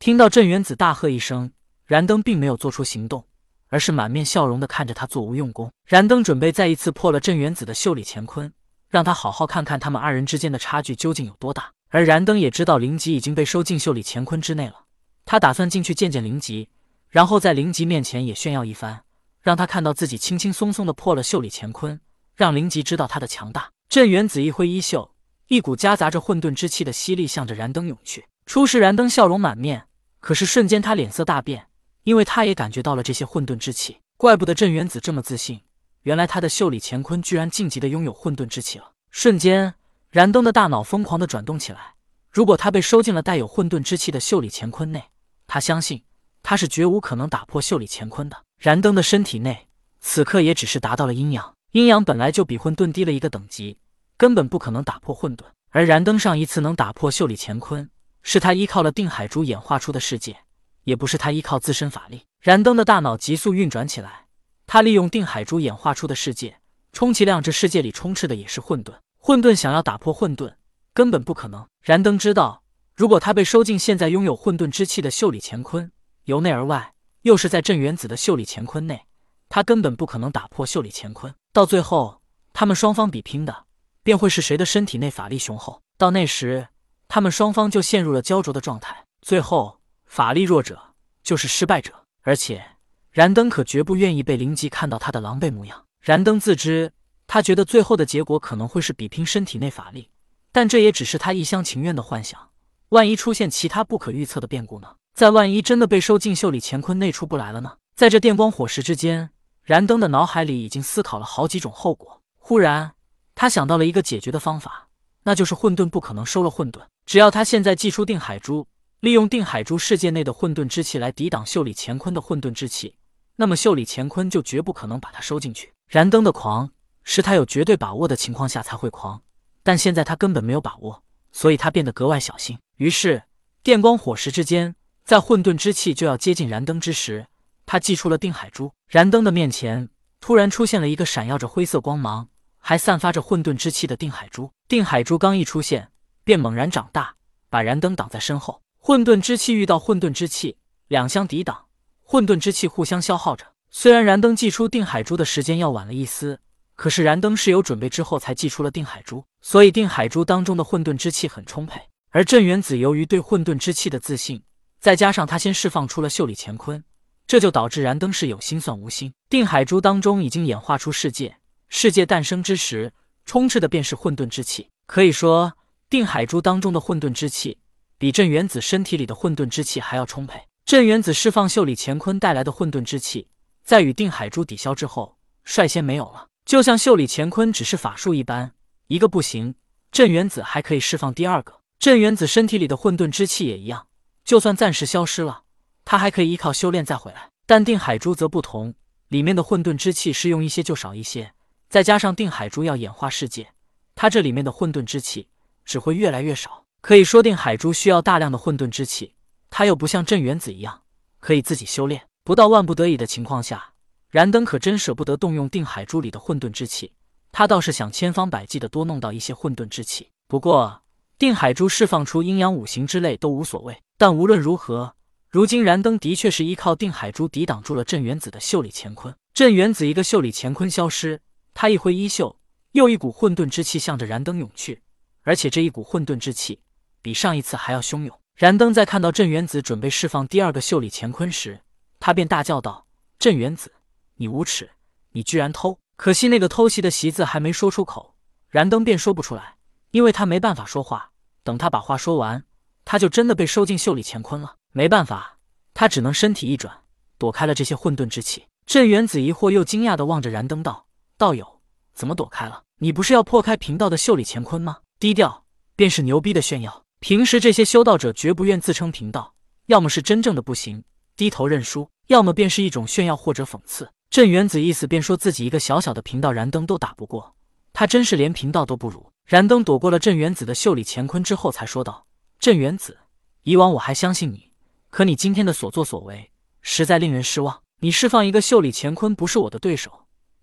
[0.00, 1.52] 听到镇元子大喝一声，
[1.84, 3.22] 燃灯并没有做出行动，
[3.68, 5.70] 而是满面笑容的看着他做无用功。
[5.84, 8.50] 燃灯准备再一次破了镇元子的袖里乾坤，
[8.88, 11.70] 让他好好看看他们二人之间的差距究竟有多大。
[11.90, 14.84] 而燃灯也知道灵吉已经被收进袖里乾坤之内了，
[15.26, 16.70] 他打算进去见见灵吉，
[17.10, 19.02] 然后在灵吉面前也炫耀一番，
[19.42, 22.00] 让他看到自己轻轻松松的破了袖里乾坤，
[22.34, 23.68] 让灵吉知道他的强大。
[23.90, 25.10] 镇元子一挥衣袖，
[25.48, 28.24] 一股夹杂着混沌之气的吸力向着燃灯涌去。
[28.46, 29.84] 初时燃灯笑容满面。
[30.20, 31.66] 可是瞬间，他脸色大变，
[32.04, 33.98] 因为他也感觉到了这些混沌之气。
[34.16, 35.62] 怪不得镇元子这么自信，
[36.02, 38.92] 原来他的袖里乾坤居然晋级的拥有混沌之气了。
[39.10, 39.74] 瞬间，
[40.10, 41.94] 燃灯的大脑疯狂的转动起来。
[42.30, 45.04] 如果他被收进了带有混沌之气的袖里乾坤内，
[45.46, 46.04] 他相信
[46.42, 48.36] 他是绝无可能打破袖里乾坤的。
[48.58, 49.68] 燃灯的身体内
[50.00, 53.78] 此刻也只是达到了阴阳，阴阳本来就比混沌低了一个等级，
[54.18, 55.44] 根本不可能打破混沌。
[55.70, 57.88] 而燃灯上一次能打破袖里乾坤。
[58.22, 60.36] 是他依靠了定海珠演化出的世界，
[60.84, 62.22] 也不是他依靠自身法力。
[62.40, 64.26] 燃灯的大脑急速运转起来，
[64.66, 66.60] 他利用定海珠演化出的世界，
[66.92, 68.94] 充其量这世界里充斥的也是混沌。
[69.18, 70.54] 混沌想要打破混沌，
[70.94, 71.66] 根本不可能。
[71.82, 72.62] 燃灯知道，
[72.94, 75.90] 如果他被收进现在拥有混沌之气的袖里乾坤，
[76.24, 79.06] 由内而外又是在镇元子的袖里乾坤内，
[79.48, 81.34] 他根本不可能打破袖里乾坤。
[81.52, 83.64] 到最后，他们双方比拼的
[84.02, 85.82] 便会是谁的身体内法力雄厚。
[85.98, 86.68] 到那时。
[87.12, 90.94] 他们双方就陷入了焦灼的状态，最后法力弱者
[91.24, 91.92] 就是失败者。
[92.22, 92.64] 而且
[93.10, 95.86] 燃灯可绝不愿意被灵吉看到他的狼狈模样。
[96.00, 96.92] 燃灯自知，
[97.26, 100.08] 他觉得最后的结果可能会是比拼身体内法力，
[100.52, 102.50] 但这也只是他一厢情愿的幻想。
[102.90, 104.94] 万一出现其他不可预测的变故呢？
[105.12, 107.78] 再万一真的被收进袖里乾坤内出不来了呢？
[107.96, 109.30] 在这电光火石之间，
[109.64, 112.22] 燃灯的脑海里已经思考了好几种后果。
[112.38, 112.92] 忽然，
[113.34, 114.89] 他想到了一个解决的方法，
[115.24, 116.80] 那就是混沌不可能收了混沌。
[117.06, 118.66] 只要他现在祭出定海珠，
[119.00, 122.94] 利用定海珠世界内的混沌之气来抵挡袖里乾坤的混沌之气，
[123.36, 125.72] 那么袖里乾坤就绝不可能把他收进去。
[125.88, 126.70] 燃灯的狂
[127.02, 129.22] 是他有绝对把握的情况下才会狂，
[129.62, 131.02] 但现在他根本没有把握，
[131.32, 132.58] 所以他变得格外小心。
[132.76, 133.22] 于是
[133.62, 134.74] 电光火石之间，
[135.04, 137.26] 在混沌之气就要接近燃灯之时，
[137.66, 138.72] 他祭出了定海珠。
[138.86, 139.88] 燃灯的面前
[140.20, 142.28] 突然出现了一个闪耀着灰色光芒，
[142.60, 144.52] 还散发着混沌之气的定海珠。
[144.68, 145.88] 定海珠刚一出现。
[146.22, 147.16] 便猛然长大，
[147.48, 148.62] 把燃灯挡在身后。
[148.78, 151.64] 混沌之气遇到混沌之气，两相抵挡，
[152.02, 153.46] 混沌之气互相消耗着。
[153.70, 156.38] 虽然燃灯祭出定海珠的时间要晚了一丝，
[156.76, 161.80] 可是燃灯是有准备之后才祭出了定海珠，所以定海珠当中的混沌之气很充沛。
[162.10, 164.42] 而镇元子由于对混沌之气的自信，
[164.78, 166.84] 再加上他先释放出了袖里乾坤，
[167.26, 169.12] 这就导致燃灯是有心算无心。
[169.28, 171.38] 定海珠当中已经演化出世界，
[171.70, 172.92] 世界诞生之时，
[173.24, 175.54] 充斥的便是混沌之气，可以说。
[175.88, 177.58] 定海珠当中的混沌之气，
[177.98, 180.40] 比镇元子身体里的混沌之气还要充沛。
[180.64, 183.26] 镇元子释放袖里乾坤带来的混沌之气，
[183.64, 186.28] 在与定海珠抵消之后，率先没有了。
[186.44, 188.52] 就像袖里乾坤只是法术一般，
[188.86, 189.56] 一个不行，
[189.90, 191.60] 镇元子还可以释放第二个。
[191.80, 193.88] 镇元子身体里的混沌之气也一样，
[194.24, 195.42] 就算暂时消失了，
[195.84, 197.30] 他还可以依靠修炼再回来。
[197.46, 198.74] 但定海珠则不同，
[199.08, 201.32] 里面的混沌之气是用一些就少一些，
[201.70, 203.48] 再加上定海珠要演化世界，
[203.94, 205.28] 它这里面的混沌之气。
[205.64, 206.64] 只会越来越少。
[206.80, 209.14] 可以说定海珠需要大量的混沌之气，
[209.50, 210.82] 它又不像镇元子一样
[211.20, 212.02] 可以自己修炼。
[212.24, 213.74] 不到万不得已的情况下，
[214.10, 216.92] 燃灯可真舍不得动用定海珠里的混沌之气。
[217.30, 220.08] 他倒是想千方百计的多弄到一些混沌之气。
[220.26, 220.82] 不过
[221.18, 223.80] 定海珠释放出阴阳五行之类都无所谓。
[223.96, 224.96] 但无论如何，
[225.28, 229.14] 如今燃灯的确是依靠定海珠抵挡住了镇元子的袖里乾坤。
[229.32, 231.20] 镇元子一个袖里乾坤消失，
[231.60, 232.34] 他一挥衣袖，
[232.72, 234.80] 又一股混沌之气向着燃灯涌去。
[235.24, 236.62] 而且这一股混沌之气
[237.02, 238.18] 比上一次还要汹涌。
[238.34, 241.60] 燃灯在看到镇元子准备释放第二个袖里乾坤时，
[241.98, 242.86] 他便大叫道
[243.20, 243.74] ：“镇元子，
[244.14, 244.70] 你无耻！
[245.10, 248.14] 你居然偷！”可惜那个偷袭的“袭”字还没说出口，
[248.48, 249.56] 燃灯便说不出来，
[249.90, 251.10] 因为他没办法说话。
[251.44, 252.42] 等他把话说完，
[252.86, 254.56] 他就真的被收进袖里乾坤了。
[254.72, 255.36] 没办法，
[255.74, 256.84] 他只能身体一转，
[257.18, 258.46] 躲开了这些混沌之气。
[258.64, 260.86] 镇元子疑惑又惊讶地望着燃灯道
[261.20, 261.60] ：“道友，
[261.92, 262.62] 怎么躲开了？
[262.78, 265.44] 你不是要破开贫道的袖里乾坤吗？”低调
[265.76, 266.86] 便是牛逼的炫耀。
[266.98, 269.34] 平时这些修道者绝不愿自称贫道，
[269.66, 270.82] 要么是真正的不行，
[271.16, 273.90] 低头认输；要么便是一种炫耀或者讽刺。
[274.08, 277.34] 镇元子意思便说自己一个小小的贫道燃灯都打不过，
[277.74, 279.12] 他真是连贫道都不如。
[279.26, 282.06] 燃灯躲过了镇元子的袖里乾坤之后，才说道
[282.40, 282.96] ：“镇元子，
[283.42, 284.50] 以往我还相信你，
[284.88, 286.30] 可你今天的所作所为
[286.62, 287.60] 实在令人失望。
[287.80, 289.99] 你释放一个袖里乾坤不是我的对手，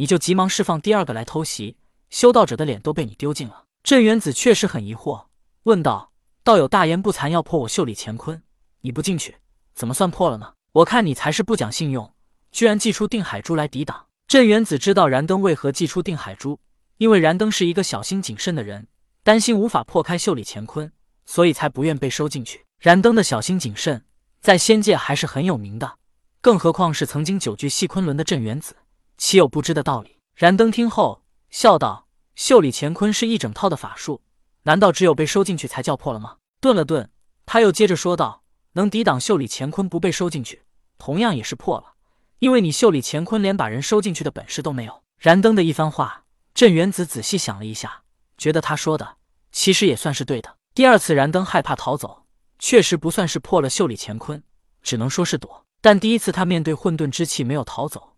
[0.00, 1.76] 你就急忙释放第二个来偷袭，
[2.08, 5.26] 修道者的脸都被你丢尽了。”镇元子确实很疑惑，
[5.64, 6.12] 问道
[6.42, 8.42] ：“道友大言不惭要破我袖里乾坤，
[8.80, 9.36] 你不进去，
[9.74, 10.54] 怎么算破了呢？
[10.72, 12.14] 我看你才是不讲信用，
[12.50, 14.06] 居然祭出定海珠来抵挡。
[14.26, 16.58] 镇元子知道燃灯为何祭出定海珠，
[16.96, 18.88] 因为燃灯是一个小心谨慎的人，
[19.22, 20.90] 担心无法破开袖里乾坤，
[21.26, 22.64] 所以才不愿被收进去。
[22.78, 24.02] 燃灯的小心谨慎，
[24.40, 25.98] 在仙界还是很有名的，
[26.40, 28.76] 更何况是曾经久居西昆仑的镇元子，
[29.20, 30.16] 岂有不知的道理？
[30.34, 34.22] 燃灯听后笑道：“袖里乾坤是一整套的法术，
[34.62, 37.10] 难道只有被收进去才叫破了吗？”顿了顿，
[37.44, 40.62] 他又接着说道：“能抵挡袖里乾坤不被收进去，
[40.96, 41.96] 同样也是破了。”
[42.40, 45.02] 因为你袖里乾坤连把人收进去的本事都没有。
[45.18, 46.24] 燃灯的一番话，
[46.54, 48.04] 镇元子仔细想了一下，
[48.38, 49.18] 觉得他说的
[49.52, 50.56] 其实也算是对的。
[50.74, 52.24] 第二次燃灯害怕逃走，
[52.58, 54.42] 确实不算是破了袖里乾坤，
[54.82, 55.66] 只能说是躲。
[55.82, 58.09] 但第一次他面对混沌之气没有逃走，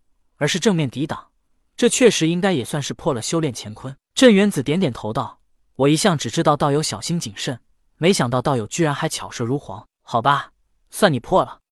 [0.42, 1.28] 而是正面抵挡，
[1.76, 3.96] 这确实应该也算是破了修炼乾坤。
[4.12, 5.38] 镇元子点点头道
[5.76, 7.60] ：“我一向只知道道友小心谨慎，
[7.96, 9.86] 没想到道友居然还巧舌如簧。
[10.02, 10.50] 好吧，
[10.90, 11.60] 算你破了。”